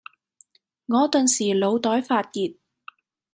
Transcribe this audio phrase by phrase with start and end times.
[0.87, 2.55] 我頓時腦袋發熱